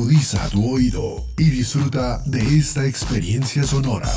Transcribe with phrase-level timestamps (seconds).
[0.00, 4.10] Agudiza tu oído y disfruta de esta experiencia sonora.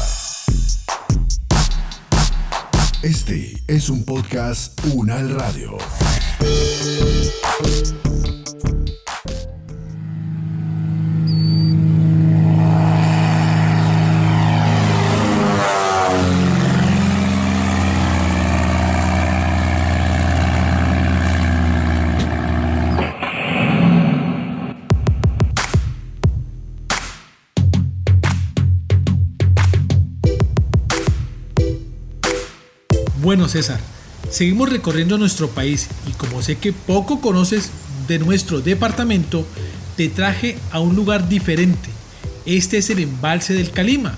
[3.01, 5.77] Este es un podcast Unal Radio.
[33.53, 33.79] César,
[34.31, 37.69] seguimos recorriendo nuestro país y como sé que poco conoces
[38.07, 39.45] de nuestro departamento,
[39.95, 41.91] te traje a un lugar diferente.
[42.47, 44.17] Este es el embalse del Calima,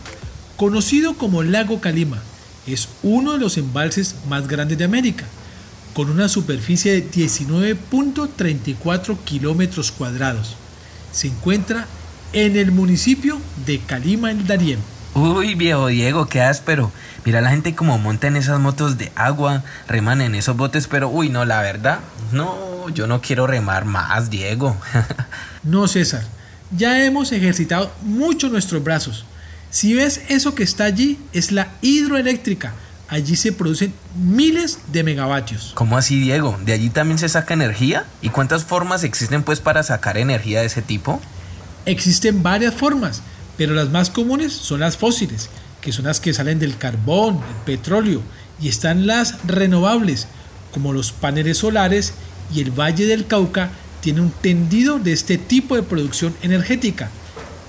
[0.56, 2.24] conocido como Lago Calima.
[2.66, 5.26] Es uno de los embalses más grandes de América,
[5.94, 10.56] con una superficie de 19.34 kilómetros cuadrados.
[11.12, 11.88] Se encuentra
[12.32, 14.80] en el municipio de Calima el Darién.
[15.16, 16.92] Uy, viejo Diego, qué áspero.
[17.24, 21.08] Mira la gente como monta en esas motos de agua, reman en esos botes, pero
[21.08, 22.02] uy, no, la verdad,
[22.34, 24.76] no, yo no quiero remar más, Diego.
[25.64, 26.26] no, César,
[26.76, 29.26] ya hemos ejercitado mucho nuestros brazos.
[29.70, 32.74] Si ves eso que está allí, es la hidroeléctrica.
[33.08, 35.72] Allí se producen miles de megavatios.
[35.76, 36.60] ¿Cómo así, Diego?
[36.66, 38.06] ¿De allí también se saca energía?
[38.22, 41.22] ¿Y cuántas formas existen pues para sacar energía de ese tipo?
[41.86, 43.22] Existen varias formas
[43.58, 45.50] pero las más comunes son las fósiles,
[45.82, 48.22] que son las que salen del carbón, el petróleo,
[48.62, 50.28] y están las renovables,
[50.72, 52.14] como los paneles solares
[52.54, 53.70] y el Valle del Cauca
[54.02, 57.10] tiene un tendido de este tipo de producción energética.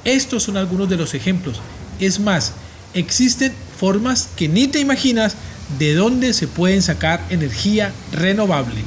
[0.05, 1.61] Estos son algunos de los ejemplos.
[1.99, 2.53] Es más,
[2.95, 5.35] existen formas que ni te imaginas
[5.79, 8.83] de dónde se pueden sacar energía renovable.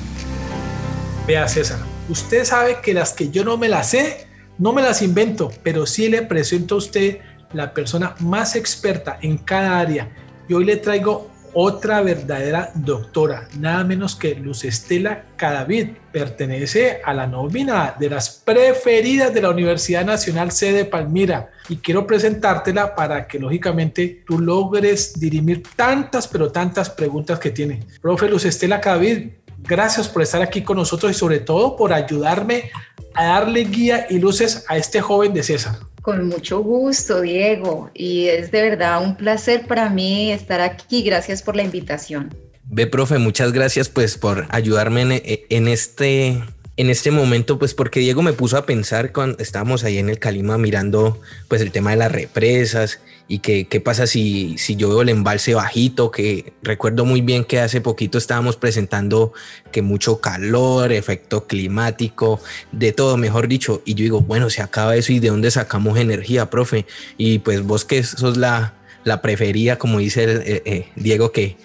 [1.27, 4.28] Vea César, usted sabe que las que yo no me las sé,
[4.59, 7.19] no me las invento, pero sí le presento a usted
[7.53, 10.11] la persona más experta en cada área.
[10.47, 15.89] Y hoy le traigo otra verdadera doctora, nada menos que Luz Estela Cadavid.
[16.11, 21.51] Pertenece a la nómina de las preferidas de la Universidad Nacional Sede Palmira.
[21.69, 27.79] Y quiero presentártela para que lógicamente tú logres dirimir tantas, pero tantas preguntas que tiene.
[28.01, 29.29] Profe Luz Estela Cadavid,
[29.63, 32.71] gracias por estar aquí con nosotros y sobre todo por ayudarme
[33.19, 35.77] a darle guía y luces a este joven de César.
[36.01, 41.03] Con mucho gusto, Diego, y es de verdad un placer para mí estar aquí.
[41.03, 42.33] Gracias por la invitación.
[42.63, 46.41] Ve, profe, muchas gracias pues por ayudarme en, en este
[46.77, 50.17] en este momento, pues porque Diego me puso a pensar cuando estábamos ahí en el
[50.17, 51.19] Calima mirando
[51.49, 55.09] pues el tema de las represas y que qué pasa si, si yo veo el
[55.09, 59.33] embalse bajito, que recuerdo muy bien que hace poquito estábamos presentando
[59.71, 62.41] que mucho calor, efecto climático,
[62.71, 65.99] de todo, mejor dicho, y yo digo, bueno, se acaba eso y de dónde sacamos
[65.99, 68.73] energía, profe, y pues vos que sos la,
[69.03, 71.55] la preferida, como dice el, eh, eh, Diego, que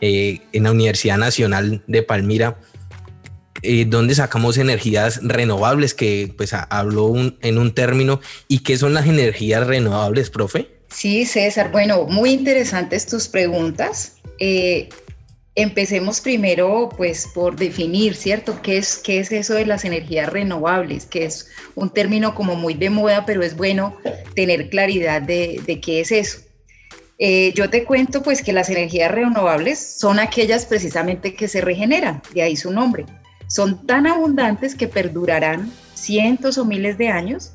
[0.00, 2.58] eh, en la Universidad Nacional de Palmira,
[3.62, 9.06] eh, dónde sacamos energías renovables, que pues habló en un término, y qué son las
[9.06, 10.81] energías renovables, profe.
[10.92, 14.16] Sí, César, bueno, muy interesantes tus preguntas.
[14.38, 14.88] Eh,
[15.54, 18.60] empecemos primero pues por definir, ¿cierto?
[18.62, 21.06] ¿Qué es, ¿Qué es eso de las energías renovables?
[21.06, 23.96] Que es un término como muy de moda, pero es bueno
[24.34, 26.40] tener claridad de, qué es eso.
[27.18, 32.20] Eh, yo te cuento pues que las energías renovables son aquellas precisamente que se regeneran,
[32.34, 33.06] de ahí su nombre
[33.52, 37.52] son tan abundantes que perdurarán cientos o miles de años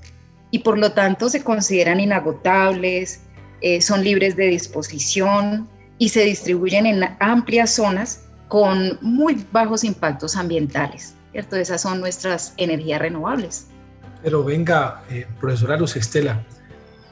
[0.51, 3.21] y por lo tanto se consideran inagotables,
[3.61, 10.35] eh, son libres de disposición y se distribuyen en amplias zonas con muy bajos impactos
[10.35, 11.15] ambientales.
[11.31, 11.55] ¿cierto?
[11.55, 13.67] Esas son nuestras energías renovables.
[14.23, 16.43] Pero venga, eh, profesora Luz Estela,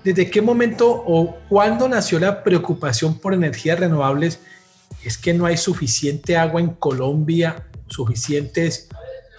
[0.03, 4.39] ¿desde qué momento o cuándo nació la preocupación por energías renovables?
[5.03, 8.89] ¿Es que no hay suficiente agua en Colombia suficientes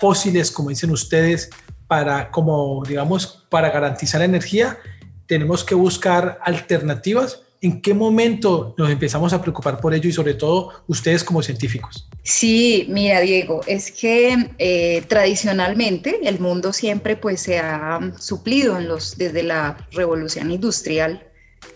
[0.00, 1.50] fósiles, como dicen ustedes,
[1.88, 4.78] para, como digamos, para garantizar energía,
[5.26, 7.42] tenemos que buscar alternativas.
[7.62, 12.08] ¿En qué momento nos empezamos a preocupar por ello y sobre todo ustedes como científicos?
[12.22, 18.78] Sí, mira Diego, es que eh, tradicionalmente el mundo siempre pues se ha suplido
[19.16, 21.26] desde la revolución industrial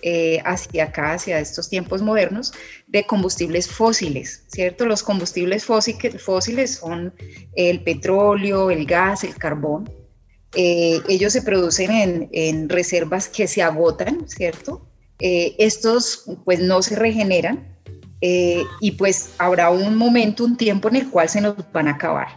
[0.02, 2.52] eh, hacia acá, hacia estos tiempos modernos,
[2.86, 4.86] de combustibles fósiles, ¿cierto?
[4.86, 7.12] Los combustibles fósiles son
[7.54, 9.90] el petróleo, el gas, el carbón.
[10.54, 14.86] Eh, ellos se producen en, reservas que se agotan, ¿cierto?
[15.18, 17.68] Eh, estos pues no se regeneran
[18.22, 22.28] y pues habrá un momento, un tiempo en el cual se nos van a acabar.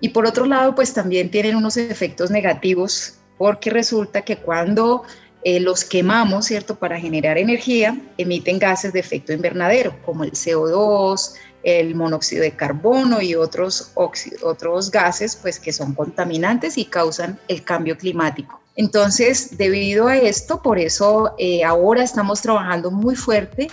[0.00, 5.02] Y por otro lado, pues también tienen unos efectos negativos porque resulta que cuando
[5.42, 6.76] eh, los quemamos, ¿cierto?
[6.76, 11.34] Para generar energía, emiten gases de efecto invernadero, como el CO2,
[11.66, 17.64] el monóxido de carbono y otros, otros gases, pues que son contaminantes y causan el
[17.64, 18.60] cambio climático.
[18.76, 23.66] Entonces, debido a esto, por eso eh, ahora estamos trabajando muy fuerte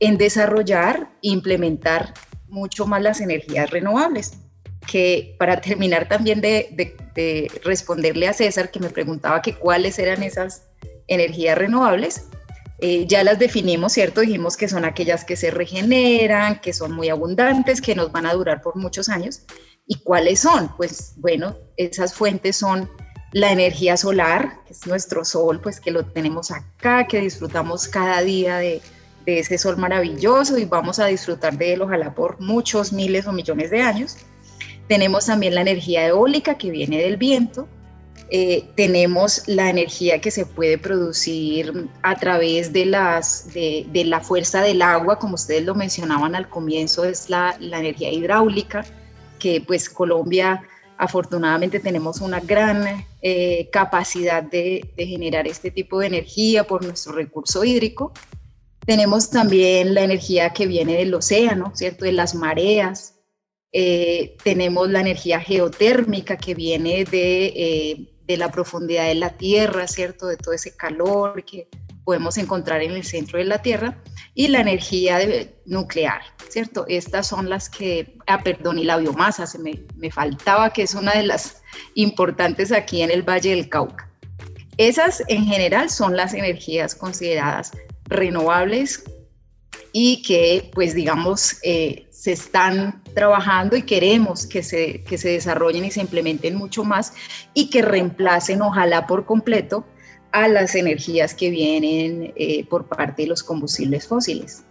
[0.00, 2.14] en desarrollar e implementar
[2.48, 4.32] mucho más las energías renovables.
[4.84, 10.24] Que para terminar también de, de responderle a César, que me preguntaba que cuáles eran
[10.24, 10.64] esas
[11.06, 12.26] energías renovables,
[12.78, 14.20] eh, ya las definimos, ¿cierto?
[14.20, 18.34] Dijimos que son aquellas que se regeneran, que son muy abundantes, que nos van a
[18.34, 19.42] durar por muchos años.
[19.86, 20.74] ¿Y cuáles son?
[20.76, 22.90] Pues bueno, esas fuentes son
[23.32, 28.22] la energía solar, que es nuestro sol, pues que lo tenemos acá, que disfrutamos cada
[28.22, 28.80] día de,
[29.26, 33.32] de ese sol maravilloso y vamos a disfrutar de él ojalá por muchos miles o
[33.32, 34.16] millones de años.
[34.88, 37.68] Tenemos también la energía eólica que viene del viento,
[38.28, 44.62] eh, tenemos la energía que se puede producir a través de, las, de, la fuerza
[44.62, 48.84] del agua, como ustedes lo mencionaban al comienzo, es la, energía hidráulica,
[49.38, 50.62] que pues Colombia
[50.98, 57.12] afortunadamente tenemos una gran eh, capacidad de, de, generar este tipo de energía por nuestro
[57.12, 58.12] recurso hídrico.
[58.86, 62.06] Tenemos también la energía que viene del océano, ¿cierto?
[62.06, 63.16] De las mareas,
[63.78, 70.26] eh, tenemos la energía geotérmica que viene de, de la profundidad de la Tierra, ¿cierto?
[70.26, 71.68] De todo ese calor que
[72.04, 73.96] podemos encontrar en el centro de la Tierra
[74.34, 75.18] y la energía
[75.64, 76.84] nuclear, ¿cierto?
[76.88, 80.94] Estas son las que, ah, perdón, y la biomasa, se me, me faltaba que es
[80.94, 81.62] una de las
[81.94, 84.10] importantes aquí en el Valle del Cauca.
[84.76, 87.72] Esas en general son las energías consideradas
[88.04, 89.04] renovables
[89.92, 95.86] y que, pues digamos, eh, se están trabajando y queremos que se, que se desarrollen
[95.86, 97.14] y se implementen mucho más
[97.54, 99.86] y que reemplacen, ojalá por completo,
[100.32, 104.64] a las energías que vienen eh, por parte de los combustibles fósiles.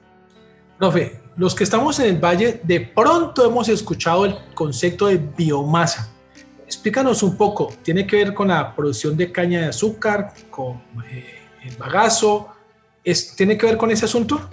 [0.77, 6.13] Profe, los que estamos en el valle de pronto hemos escuchado el concepto de biomasa.
[6.67, 11.25] Explícanos un poco, ¿tiene que ver con la producción de caña de azúcar, con eh,
[11.63, 12.49] el bagazo?
[13.03, 14.47] ¿Es, ¿Tiene que ver con ese asunto?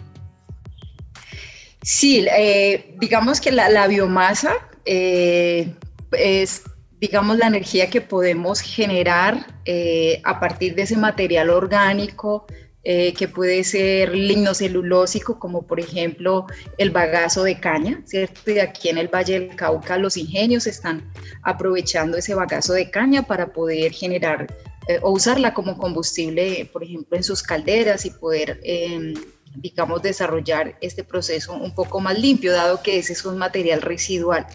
[1.82, 5.74] Sí, eh, digamos que la, biomasa eh,
[6.12, 6.62] es,
[7.00, 12.46] digamos, la energía que podemos generar eh, a partir de ese material orgánico
[12.84, 16.46] que puede ser lignocelulósico, como por ejemplo
[16.78, 18.50] el bagazo de caña, ¿cierto?
[18.50, 21.08] Y aquí en el Valle del Cauca los ingenios están
[21.44, 24.48] aprovechando ese bagazo de caña para poder generar
[25.02, 29.14] o usarla como combustible, por ejemplo, en sus calderas y poder em,
[29.54, 34.46] digamos, desarrollar este proceso un poco más limpio, dado que ese es un material residual.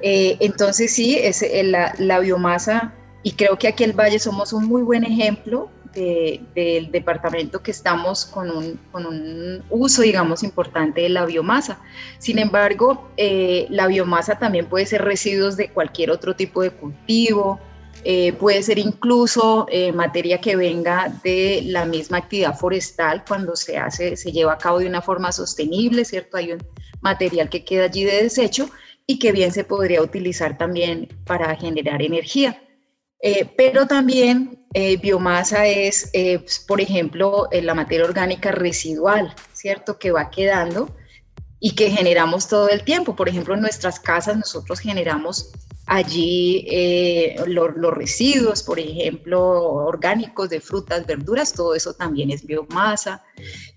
[0.00, 4.52] Eh, entonces sí, es eh, la, la, biomasa, y creo que aquí el Valle somos
[4.52, 11.02] un muy buen ejemplo del departamento que estamos con un, con un, uso, digamos, importante
[11.02, 11.80] de la biomasa.
[12.18, 17.60] Sin embargo, eh, la biomasa también puede ser residuos de cualquier otro tipo de cultivo,
[18.04, 23.76] eh, puede ser incluso eh, materia que venga de la misma actividad forestal cuando se
[23.76, 26.36] hace, se lleva a cabo de una forma sostenible, ¿cierto?
[26.36, 26.66] Hay un
[27.00, 28.70] material que queda allí de desecho
[29.06, 32.62] y que bien se podría utilizar también para generar energía.
[33.22, 34.66] Eh, pero también
[35.02, 39.98] biomasa es, pues, por ejemplo, la materia orgánica residual, ¿cierto?
[39.98, 40.94] Que va quedando
[41.58, 43.16] y que generamos todo el tiempo.
[43.16, 45.50] Por ejemplo, en nuestras casas nosotros generamos
[45.86, 53.24] Allí eh, los residuos, por ejemplo, orgánicos de frutas, verduras, todo eso también es biomasa.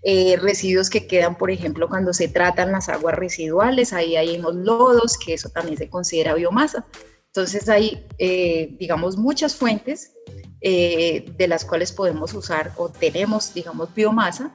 [0.03, 4.55] Eh, residuos que quedan, por ejemplo, cuando se tratan las aguas residuales, ahí hay unos
[4.55, 6.85] lodos, que eso también se considera biomasa.
[7.27, 10.13] Entonces hay, eh, digamos, muchas fuentes
[10.61, 14.53] de las cuales podemos usar o tenemos, digamos, biomasa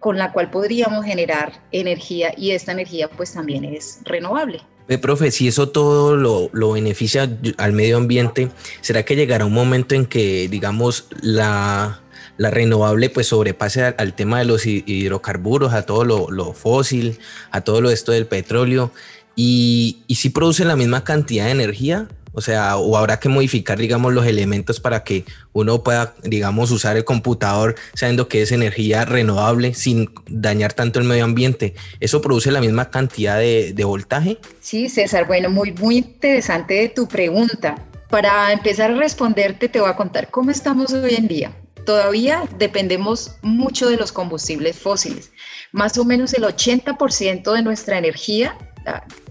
[0.00, 4.60] con la cual podríamos generar energía y esta energía pues también es renovable.
[4.88, 7.28] Eh, profe, si eso todo lo, beneficia
[7.58, 8.50] al medio ambiente,
[8.80, 12.00] ¿será que llegará un momento en que, digamos, la,
[12.36, 17.18] la renovable pues sobrepase al, tema de los hidrocarburos, a todo lo, lo, fósil,
[17.50, 18.92] a todo lo esto del petróleo?
[19.34, 23.78] Y, y si produce la misma cantidad de energía, o sea, o habrá que modificar,
[23.78, 25.24] digamos, los elementos para que
[25.54, 31.06] uno pueda, digamos, usar el computador sabiendo que es energía renovable sin dañar tanto el
[31.06, 31.74] medio ambiente.
[31.98, 34.36] ¿Eso produce la misma cantidad de, voltaje?
[34.60, 37.76] Sí, César, bueno, muy, muy interesante tu pregunta.
[38.10, 41.56] Para empezar a responderte, te voy a contar cómo estamos hoy en día.
[41.86, 45.32] Todavía dependemos mucho de los combustibles fósiles.
[45.72, 48.58] Más o menos el 80% de nuestra energía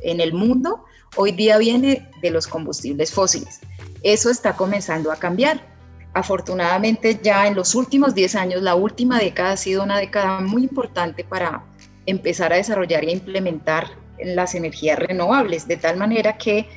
[0.02, 0.86] en el mundo
[1.16, 3.60] hoy día viene de los combustibles fósiles.
[4.04, 5.74] Eso está comenzando a cambiar.
[6.14, 10.64] afortunadamente ya en los últimos 10 años, la última década ha sido una década muy
[10.64, 11.66] importante para
[12.06, 13.90] empezar a desarrollar e implementar
[14.24, 16.70] las energías renovables, de tal manera que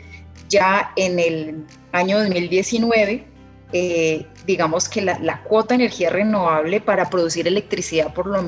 [0.49, 3.25] ya en el año 2019,
[3.73, 8.43] eh, digamos que la, cuota de energía renovable para producir electricidad, por, lo,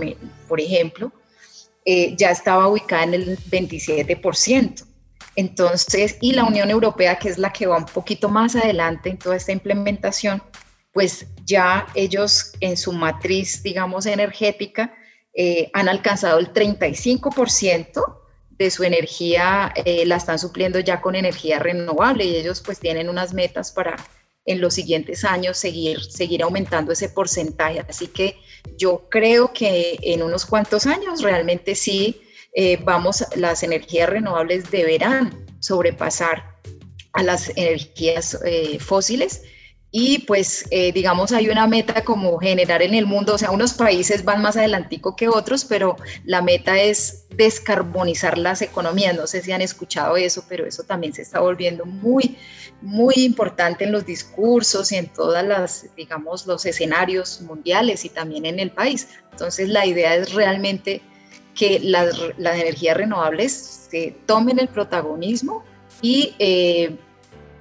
[0.49, 1.13] por ejemplo,
[1.85, 4.90] eh, ya estaba ubicada en el 27%.
[5.41, 9.19] Entonces, y la Unión Europea, que es la que va un poquito más adelante en
[9.19, 10.43] toda esta implementación,
[10.93, 14.93] pues ya ellos en su matriz, digamos, energética,
[15.33, 18.19] eh, han alcanzado el 35%
[18.51, 23.09] de su energía, eh, la están supliendo ya con energía renovable y ellos pues tienen
[23.09, 23.97] unas metas para
[24.45, 27.83] en los siguientes años seguir, seguir aumentando ese porcentaje.
[27.89, 28.37] Así que
[28.77, 32.21] yo creo que en unos cuantos años realmente sí
[32.53, 36.45] eh, vamos, las energías renovables deberán sobrepasar
[37.13, 38.39] a las energías
[38.79, 39.43] fósiles
[39.93, 43.75] y pues eh, digamos hay una meta como generar en el mundo, o sea, unos
[43.75, 49.17] países van más adelantico que otros, pero la meta es descarbonizar las economías.
[49.17, 52.37] No sé si han escuchado eso, pero eso también se está volviendo muy,
[52.81, 58.47] muy importante en los discursos y en todas las, digamos, los escenarios mundiales y también
[58.47, 59.09] en el país.
[59.33, 61.03] Entonces la idea es realmente
[61.55, 65.65] que las, energías renovables se tomen el protagonismo
[66.03, 66.35] y...
[66.39, 66.97] Eh,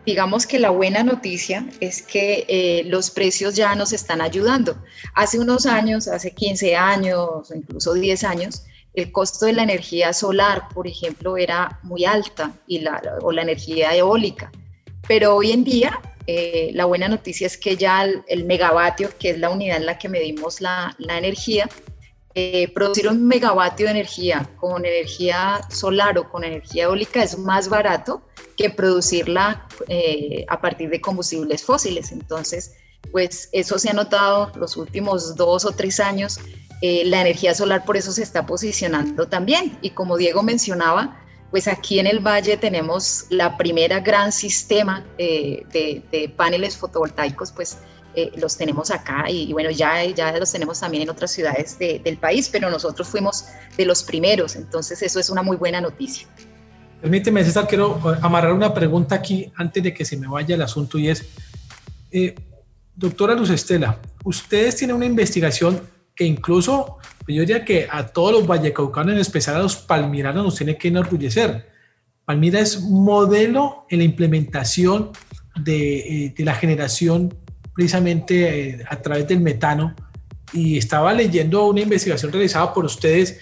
[0.05, 4.75] digamos que la buena noticia es que eh, los precios ya nos están ayudando.
[5.13, 10.63] Hace unos años, hace 15 años, incluso 10 años, el costo de la energía solar,
[10.73, 14.51] por ejemplo, era muy alta y la, o la energía eólica.
[15.07, 19.39] Pero hoy en día, eh, la buena noticia es que ya el, megavatio, que es
[19.39, 21.69] la unidad en la que medimos la, la energía,
[22.35, 27.69] eh, producir un megavatio de energía con energía solar o con energía eólica es más
[27.69, 28.21] barato
[28.55, 32.11] que producirla eh, a partir de combustibles fósiles.
[32.11, 32.73] Entonces,
[33.11, 36.39] pues eso se ha notado los últimos dos o tres años.
[36.81, 39.77] Eh, la energía solar por eso se está posicionando también.
[39.81, 41.19] Y como Diego mencionaba,
[41.51, 47.77] pues aquí en el Valle tenemos la primera gran sistema eh, de, paneles fotovoltaicos, pues
[48.35, 52.49] los tenemos acá y, bueno, ya, ya los tenemos también en otras ciudades del país,
[52.51, 53.45] pero nosotros fuimos
[53.77, 56.27] de los primeros, entonces eso es una muy buena noticia.
[57.01, 60.61] Permíteme, César, quiero eh, amarrar una pregunta aquí antes de que se me vaya el
[60.61, 61.25] asunto y es,
[62.11, 62.35] eh,
[62.95, 65.81] doctora Luz Estela, ustedes tienen una investigación
[66.13, 70.43] que incluso, pues yo diría que a todos los vallecaucanos, en especial a los palmiranos,
[70.43, 71.69] nos tiene que enorgullecer.
[72.25, 75.11] Palmira es modelo en la implementación
[75.55, 77.33] de, eh, de la generación
[77.79, 79.95] precisamente a través del metano
[80.51, 83.39] y estaba leyendo una investigación realizada por ustedes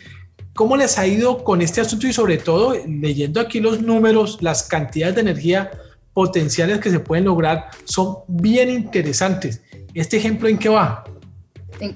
[0.53, 4.63] ¿Cómo les ha ido con este asunto y sobre todo leyendo aquí los números, las
[4.63, 5.69] cantidades de energía
[6.13, 9.61] potenciales que se pueden lograr son bien interesantes?
[9.93, 11.03] ¿Este ejemplo en qué va?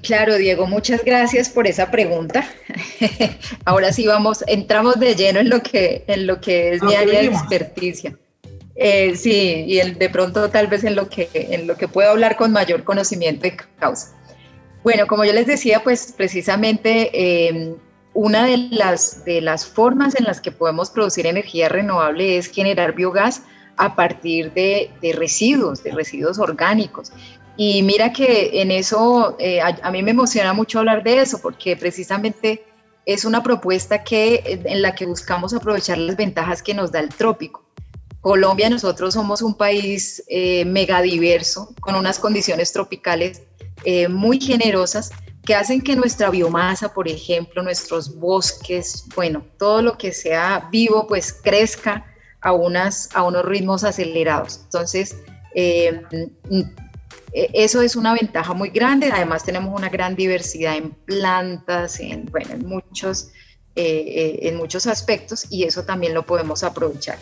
[0.02, 2.48] Claro, Diego, muchas gracias por esa pregunta.
[3.64, 7.20] Ahora sí vamos, entramos de lleno en lo que, en lo que es mi área
[7.20, 8.16] de experticia.
[8.74, 12.10] Eh, sí, y el, de pronto tal vez en lo, que, en lo que puedo
[12.10, 14.16] hablar con mayor conocimiento de causa.
[14.82, 17.74] Bueno, como yo les decía, pues precisamente eh,
[18.14, 22.94] una de las, de las formas en las que podemos producir energía renovable es generar
[22.94, 23.42] biogás
[23.76, 27.12] a partir de, residuos, de residuos orgánicos.
[27.56, 31.76] Y mira que en eso, eh, a, mí me emociona mucho hablar de eso, porque
[31.76, 32.64] precisamente
[33.06, 37.10] es una propuesta que, en la que buscamos aprovechar las ventajas que nos da el
[37.10, 37.64] trópico.
[38.22, 43.42] Colombia, nosotros somos un país eh, megadiverso, con unas condiciones tropicales
[43.84, 45.10] eh, muy generosas,
[45.44, 51.06] que hacen que nuestra biomasa, por ejemplo, nuestros bosques, bueno, todo lo que sea vivo,
[51.06, 52.06] pues crezca
[52.40, 54.60] a, unas, a unos ritmos acelerados.
[54.64, 55.16] Entonces,
[57.32, 59.10] eh, eso es una ventaja muy grande.
[59.12, 63.30] Además, tenemos una gran diversidad en plantas, en, bueno, en muchos,
[63.74, 67.18] eh, eh, en muchos aspectos y eso también lo podemos aprovechar.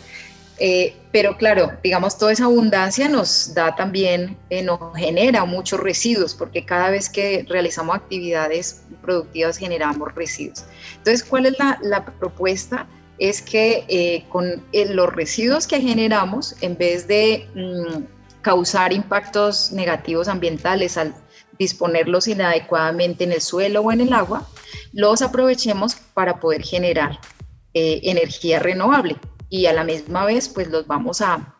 [0.63, 6.35] Eh, pero claro, digamos, toda esa abundancia nos da también, eh, nos genera muchos residuos,
[6.35, 10.63] porque cada vez que realizamos actividades productivas generamos residuos.
[10.97, 12.87] Entonces, ¿cuál es la, propuesta?
[13.17, 18.03] Es que eh, con los residuos que generamos, en vez de mm,
[18.43, 21.15] causar impactos negativos ambientales al
[21.57, 24.47] disponerlos inadecuadamente en el suelo o en el agua,
[24.93, 27.19] los aprovechemos para poder generar
[27.73, 29.15] energía renovable
[29.51, 31.57] y a la misma vez pues los vamos a,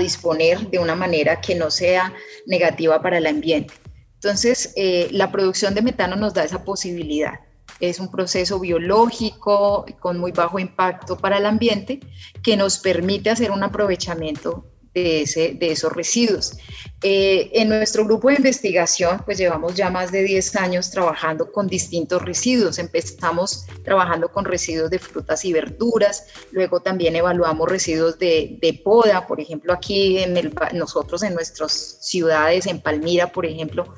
[0.00, 2.12] disponer de una manera que no sea
[2.44, 3.72] negativa para el ambiente.
[4.14, 7.34] Entonces, eh, la producción de metano nos da esa posibilidad.
[7.78, 12.00] Es un proceso biológico con muy bajo impacto para el ambiente
[12.42, 14.64] que nos permite hacer un aprovechamiento
[14.96, 16.56] de, ese, de esos residuos.
[17.02, 21.66] Eh, en nuestro grupo de investigación, pues llevamos ya más de 10 años trabajando con
[21.66, 22.78] distintos residuos.
[22.78, 29.40] Empezamos trabajando con residuos de frutas y verduras, luego también evaluamos residuos de, poda, por
[29.40, 33.94] ejemplo, aquí en el, nosotros en nuestras ciudades, en Palmira, por ejemplo,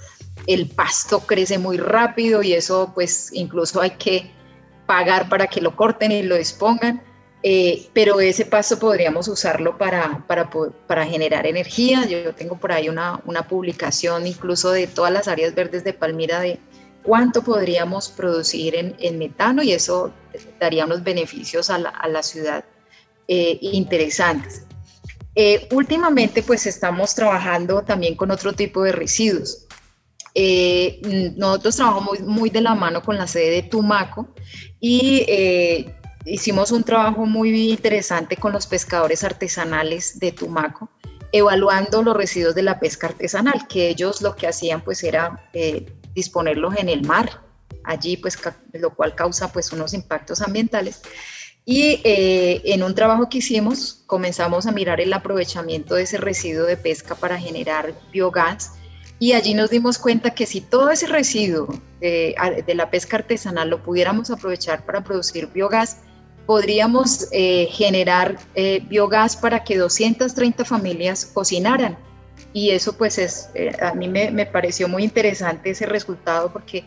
[0.47, 4.33] el pasto crece muy rápido y eso pues incluso hay que
[4.87, 7.08] pagar para que lo corten y lo dispongan.
[7.43, 12.05] Eh, pero ese pasto podríamos usarlo para, para, para, generar energía.
[12.05, 16.41] Yo tengo por ahí una, una, publicación incluso de todas las áreas verdes de Palmira
[16.41, 16.59] de
[17.05, 20.13] cuánto podríamos producir en, en metano y eso
[20.59, 22.65] daría unos beneficios a la, a la ciudad
[23.29, 24.65] eh, interesantes.
[25.37, 29.65] Eh, últimamente pues estamos trabajando también con otro tipo de residuos.
[31.37, 34.35] nosotros trabajamos muy, muy, de la mano con la sede de Tumaco
[34.81, 35.25] y
[36.25, 40.91] hicimos un trabajo muy interesante con los pescadores artesanales de Tumaco,
[41.33, 45.87] evaluando los residuos de la pesca artesanal, que ellos lo que hacían pues era eh,
[46.15, 47.43] disponerlos en el mar,
[47.85, 48.39] allí pues
[48.73, 51.03] lo cual causa pues unos impactos ambientales.
[51.65, 56.65] Y eh, en un trabajo que hicimos comenzamos a mirar el aprovechamiento de ese residuo
[56.65, 58.73] de pesca para generar biogás
[59.19, 61.69] y allí nos dimos cuenta que si todo ese residuo
[62.01, 62.35] de,
[62.67, 65.99] de la pesca artesanal lo pudiéramos aprovechar para producir biogás,
[66.49, 71.99] podríamos eh, generar eh, biogás para que 230 familias cocinaran.
[72.55, 76.85] Y eso pues es, eh, a mí me, pareció muy interesante ese resultado porque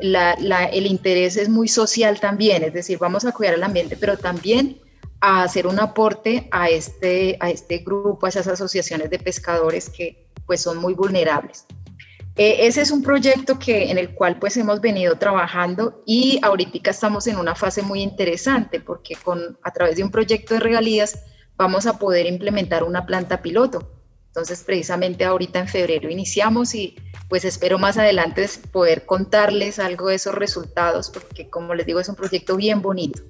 [0.00, 4.80] el interés es muy social también, es decir, vamos a cuidar el ambiente, pero también
[5.20, 10.26] a hacer un aporte a este, a este grupo, a esas asociaciones de pescadores que
[10.44, 11.66] pues son muy vulnerables.
[12.36, 16.90] Eh, ese es un proyecto que, en el cual pues hemos venido trabajando y ahorita
[16.90, 21.22] estamos en una fase muy interesante porque con, a través de un proyecto de regalías
[21.56, 23.92] vamos a poder implementar una planta piloto.
[24.26, 26.96] Entonces precisamente ahorita en febrero iniciamos y
[27.28, 32.08] pues espero más adelante poder contarles algo de esos resultados porque como les digo es
[32.08, 33.22] un proyecto bien bonito.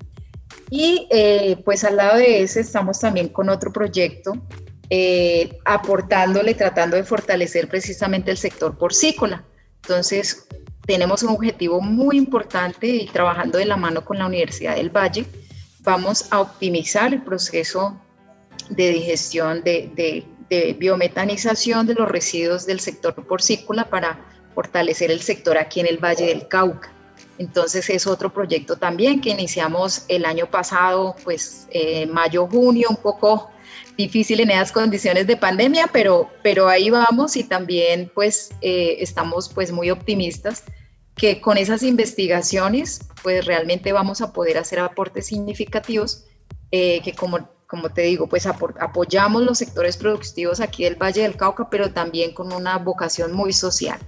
[0.71, 4.33] Y eh, pues al lado de ese estamos también con otro proyecto
[4.91, 9.45] eh, aportándole, tratando de fortalecer precisamente el sector porcícola.
[9.83, 10.47] Entonces,
[10.87, 15.25] tenemos un objetivo muy importante y trabajando de la mano con la Universidad del Valle,
[15.81, 17.99] vamos a optimizar el proceso
[18.71, 20.25] de digestión de,
[20.79, 24.21] biometanización de los residuos del sector porcícola para
[24.55, 26.93] fortalecer el sector aquí en el Valle del Cauca.
[27.39, 32.97] Entonces es otro proyecto también que iniciamos el año pasado, pues eh, mayo, junio, un
[32.97, 33.51] poco
[33.97, 39.49] difícil en esas condiciones de pandemia, pero, pero ahí vamos y también pues eh, estamos
[39.49, 40.65] pues muy optimistas
[41.17, 46.25] que con esas investigaciones pues realmente vamos a poder hacer aportes significativos
[46.71, 51.37] eh, que como, como te digo pues apoyamos los sectores productivos aquí del Valle del
[51.37, 53.99] Cauca, pero también con una vocación muy social.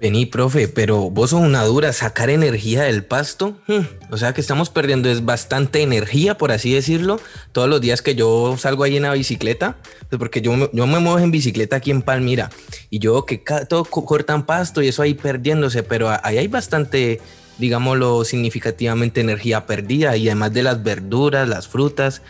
[0.00, 3.56] Vení, profe, pero vos sos una dura, sacar energía del pasto.
[3.66, 3.80] Hmm,
[4.10, 8.14] o sea que estamos perdiendo es bastante energía, por así decirlo, todos los días que
[8.14, 9.76] yo salgo ahí en la bicicleta,
[10.08, 12.50] pues porque yo, yo me muevo en bicicleta aquí en Palmira
[12.90, 17.20] y yo que todo cortan pasto y eso ahí perdiéndose, pero ahí hay bastante,
[17.58, 22.22] digámoslo, significativamente energía perdida y además de las verduras, las frutas.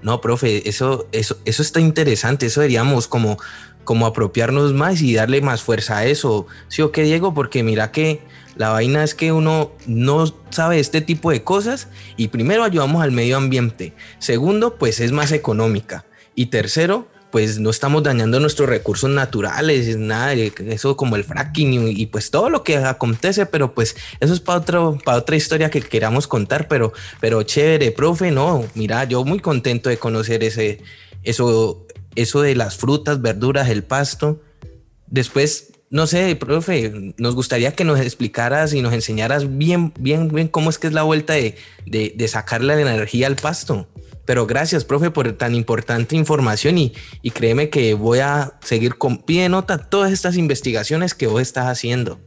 [0.00, 3.38] No, profe, eso, eso, eso está interesante, eso deberíamos como
[3.86, 6.46] como apropiarnos más y darle más fuerza a eso.
[6.68, 7.32] ¿Sí o qué, Diego?
[7.32, 8.20] Porque mira que
[8.56, 13.12] la vaina es que uno no sabe este tipo de cosas y primero ayudamos al
[13.12, 13.94] medio ambiente.
[14.18, 16.04] Segundo, pues es más económica.
[16.34, 22.06] Y tercero, pues no estamos dañando nuestros recursos naturales, nada eso como el fracking y,
[22.06, 25.80] pues todo lo que acontece, pero pues eso es para, otro, para otra historia que
[25.80, 30.80] queramos contar, pero, pero chévere, profe, no, mira, yo muy contento de conocer ese,
[31.22, 31.85] eso,
[32.16, 34.40] eso de las frutas, verduras, el pasto.
[35.06, 40.48] Después, no sé, profe, nos gustaría que nos explicaras y nos enseñaras bien, bien, bien
[40.48, 43.86] cómo es que es la vuelta de, de, sacarle la energía al pasto.
[44.24, 49.18] Pero gracias, profe, por tan importante información y, y créeme que voy a seguir con
[49.18, 52.18] pie nota todas estas investigaciones que vos estás haciendo.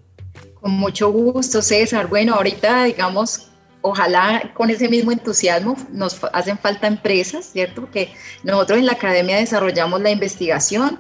[0.61, 2.07] Con mucho gusto, César.
[2.07, 3.48] Bueno, ahorita, digamos,
[3.81, 7.81] ojalá con ese mismo entusiasmo nos hacen falta empresas, ¿cierto?
[7.81, 8.13] Porque
[8.43, 10.99] nosotros en la academia desarrollamos la investigación,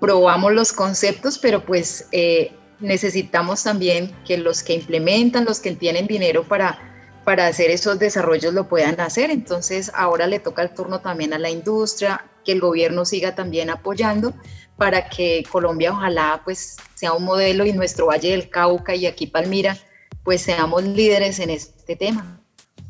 [0.00, 6.06] probamos los conceptos, pero pues eh, necesitamos también que los que implementan, los que tienen
[6.06, 6.78] dinero para,
[7.24, 9.30] para hacer esos desarrollos lo puedan hacer.
[9.30, 13.70] Entonces ahora le toca el turno también a la industria, que el gobierno siga también
[13.70, 14.34] apoyando
[14.76, 19.26] para que Colombia ojalá pues sea un modelo y nuestro Valle del Cauca y aquí
[19.28, 19.76] Palmira
[20.24, 22.40] pues seamos líderes en este tema.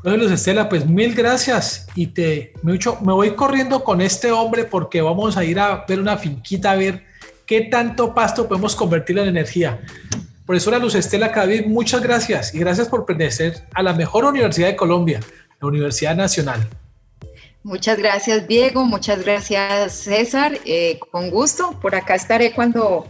[0.02, 4.64] Bueno, Luz Estela, pues mil gracias y te mucho, me voy corriendo con este hombre
[4.64, 7.04] porque vamos a ir a ver una finquita a ver
[7.46, 9.80] qué tanto pasto podemos convertir en energía.
[10.44, 14.76] Profesora Luz Estela Cadavid, muchas gracias y gracias por pertenecer a la mejor universidad de
[14.76, 15.20] Colombia,
[15.60, 16.68] la Universidad Nacional.
[17.62, 18.84] Muchas gracias, Diego.
[18.84, 20.58] Muchas gracias, César.
[20.64, 21.78] Eh, con gusto.
[21.80, 23.06] Por acá estaré cuando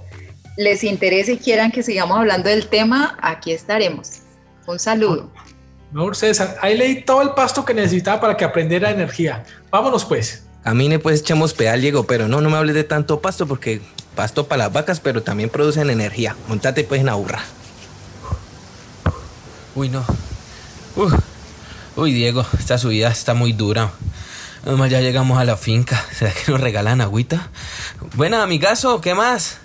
[0.62, 3.16] les interese y quieran que sigamos hablando del tema.
[3.20, 4.20] Aquí estaremos.
[4.66, 5.30] Un saludo.
[5.92, 9.44] Mejor César, ahí leí todo el pasto que necesitaba para que aprendiera energía.
[9.70, 10.44] Vámonos pues.
[10.64, 13.82] Camine pues echamos pedal, Diego, pero no, no me hables de tanto pasto porque
[14.14, 16.36] pasto para las vacas, pero también producen energía.
[16.48, 17.40] Montate pues en la burra.
[19.74, 20.04] Uy, no.
[21.96, 23.90] Uy, Diego, esta subida está muy dura.
[24.64, 26.04] Además, ya llegamos a la finca.
[26.12, 27.50] ¿Será que nos regalan agüita?
[28.14, 29.58] Bueno, amigazo, ¿qué más?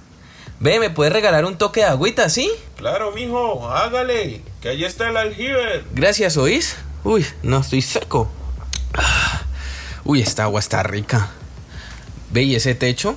[0.60, 2.50] Ve, ¿me puedes regalar un toque de agüita, sí?
[2.78, 5.84] Claro, mijo, hágale, que allí está el aljibe.
[5.94, 6.78] Gracias, ¿oís?
[7.04, 8.28] Uy, no, estoy seco.
[8.96, 9.44] Ah,
[10.04, 11.30] uy, esta agua está rica.
[12.32, 13.16] Ve, ¿y ese techo?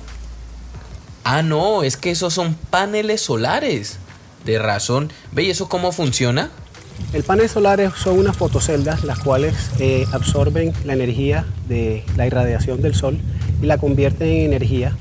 [1.23, 3.97] Ah, no, es que esos son paneles solares.
[4.45, 5.11] De razón.
[5.31, 6.51] Ve, ¿y eso cómo funciona?
[7.13, 12.81] El panel solar son unas fotoceldas las cuales eh, absorben la energía de la irradiación
[12.81, 13.19] del sol
[13.61, 14.95] y la convierten en energía,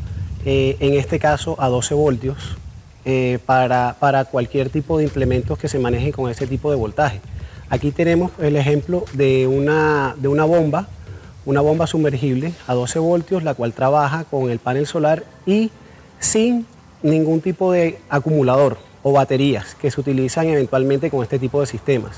[0.44, 2.56] eh, en este caso a 12 voltios,
[3.04, 7.20] eh, para, para, cualquier tipo de implementos que se manejen con ese tipo de voltaje.
[7.70, 10.88] Aquí tenemos el ejemplo de una, de una bomba,
[11.46, 15.70] una bomba sumergible a 12 voltios, la cual trabaja con el panel solar y
[16.18, 16.66] sin
[17.02, 22.16] ningún tipo de acumulador o baterías que se utilizan eventualmente con este tipo de sistemas.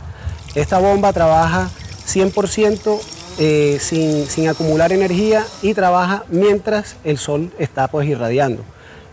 [0.55, 1.71] Esta bomba trabaja
[2.07, 3.01] 100%
[3.39, 8.63] eh, sin, acumular energía y trabaja mientras el sol está pues irradiando.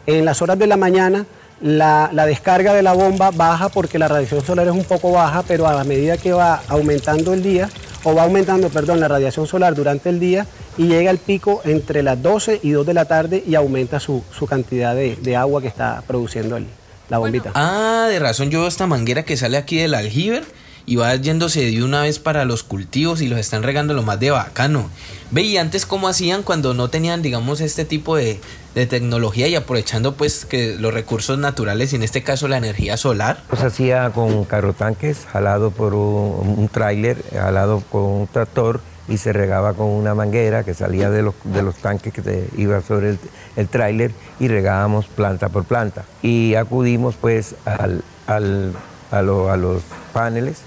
[0.06, 1.26] En las horas de la mañana
[1.62, 5.44] la, la, descarga de la bomba baja porque la radiación solar es un poco baja,
[5.48, 7.70] pero a medida que va aumentando el día,
[8.04, 10.46] o va aumentando, perdón, la radiación solar durante el día
[10.78, 14.24] y llega al pico entre las 12 y 2 de la tarde y aumenta su,
[14.48, 16.68] cantidad de, de agua que está produciendo el,
[17.10, 17.52] la bombita.
[17.56, 20.44] Ah, de razón yo veo esta manguera que sale aquí del aljiber
[20.90, 24.20] y va yéndose de una vez para los cultivos y los están regando lo más
[24.20, 24.90] de bacano.
[25.30, 28.42] Ve, y antes cómo hacían cuando no tenían, digamos, este tipo de,
[28.74, 33.44] tecnología y aprovechando pues que los recursos naturales y en este caso la energía solar.
[33.58, 39.34] Se hacía con carrotanques, jalado por un, un tráiler, jalado con un tractor y se
[39.34, 43.10] regaba con una manguera que salía de los, de los tanques que se iba sobre
[43.10, 43.20] el,
[43.58, 46.06] el tráiler y regábamos planta por planta.
[46.22, 48.74] Y acudimos pues al, al,
[49.12, 49.82] a, los
[50.14, 50.62] paneles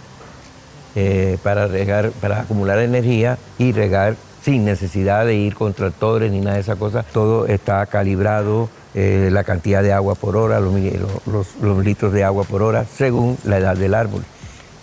[0.95, 6.41] eh, para, regar, para acumular energía y regar sin necesidad de ir con tractores ni
[6.41, 7.03] nada de esa cosa.
[7.03, 10.77] Todo está calibrado, eh, la cantidad de agua por hora, los,
[11.83, 14.23] litros de agua por hora, según la edad del árbol.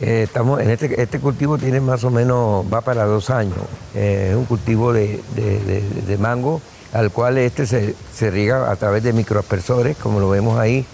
[0.01, 3.59] Eh, estamos en este, este cultivo tiene más o menos, va para dos años.
[3.93, 6.59] es un cultivo de, de, mango,
[6.91, 10.85] al cual este se, se, riega a través de microaspersores, como lo vemos ahí,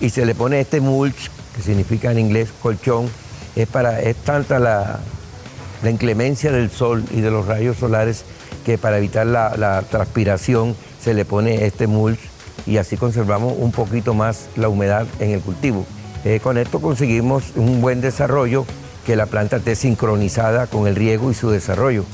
[0.00, 3.08] y se le pone este mulch, que significa en inglés colchón.
[3.56, 5.00] Es, para, es tanta la,
[5.88, 8.24] inclemencia del sol y de los rayos solares
[8.64, 12.18] que para evitar la, transpiración se le pone este mulch
[12.66, 15.86] y así conservamos un poquito más la humedad en el cultivo.
[16.24, 18.66] Eh, con esto conseguimos un buen desarrollo,
[19.06, 22.04] que la planta esté sincronizada con el riego y su desarrollo.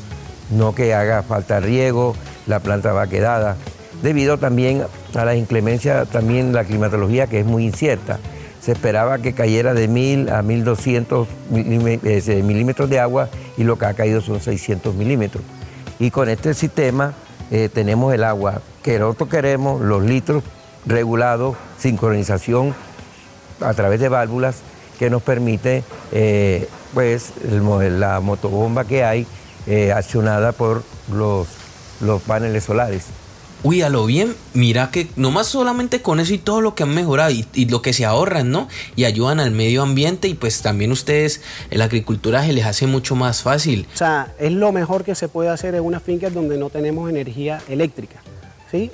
[0.50, 2.14] No que haga falta riego,
[2.46, 3.57] la planta va quedada.
[4.02, 8.18] Debido también a la inclemencia, también la climatología que es muy incierta.
[8.62, 13.87] Se esperaba que cayera de 1000 a 1200 eh, milímetros de agua y lo que
[13.87, 15.42] ha caído son 600 milímetros.
[15.98, 17.14] Y con este sistema
[17.51, 20.42] eh, tenemos el agua que nosotros queremos, los litros
[20.87, 22.75] regulados, sincronización
[23.61, 24.57] a través de válvulas
[24.98, 29.27] que nos permite eh, pues la motobomba que hay
[29.66, 31.48] eh, accionada por los
[32.27, 33.07] paneles solares.
[33.64, 36.94] Uy, a lo bien, mira que nomás solamente con eso y todo lo que han
[36.94, 38.68] mejorado y, lo que se ahorran, ¿no?
[38.96, 43.14] Y ayudan al medio ambiente y pues también ustedes, la agricultura se les hace mucho
[43.14, 43.87] más fácil.
[43.94, 47.09] O sea, es lo mejor que se puede hacer en una finca donde no tenemos
[47.09, 48.20] energía eléctrica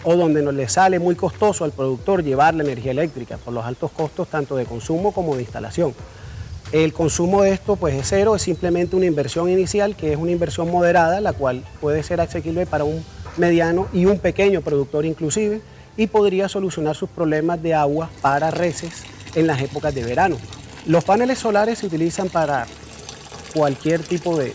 [0.02, 3.64] o donde nos le sale muy costoso al productor llevar la energía eléctrica por los
[3.64, 5.94] altos costos tanto de consumo como de instalación.
[6.72, 10.32] El consumo de esto pues es cero, es simplemente una inversión inicial que es una
[10.32, 13.02] inversión moderada, la cual puede ser asequible para un
[13.38, 15.60] mediano y un pequeño productor inclusive
[15.96, 20.36] y podría solucionar sus problemas de agua para reses en las épocas de verano.
[20.86, 22.66] Los paneles solares se utilizan para
[23.54, 24.52] cualquier tipo de,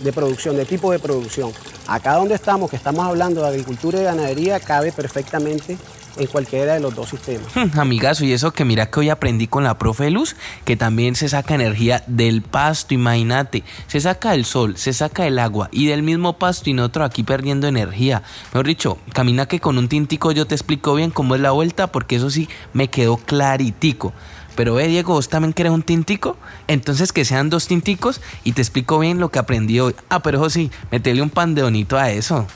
[0.00, 1.52] de, producción, de tipo de producción.
[1.86, 5.76] Acá donde estamos, que estamos hablando de agricultura y ganadería, cabe perfectamente
[6.16, 7.46] en cualquiera de los dos sistemas.
[7.54, 11.16] Hmm, amigazo, y eso que mira que hoy aprendí con la profe Luz, que también
[11.16, 15.86] se saca energía del pasto, imagínate, se saca del sol, se saca del agua y
[15.86, 18.22] del mismo pasto y nosotros aquí perdiendo energía.
[18.52, 21.88] Mejor dicho, camina que con un tintico yo te explico bien cómo es la vuelta,
[21.88, 24.12] porque eso sí me quedó claritico.
[24.54, 26.36] Pero ve, Diego, vos también querés un tintico.
[26.68, 29.94] Entonces que sean dos tinticos y te explico bien lo que aprendí hoy.
[30.08, 32.46] Ah, pero eso sí, metele un pan de bonito a eso.